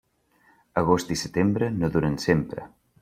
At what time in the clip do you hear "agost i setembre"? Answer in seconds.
0.81-1.69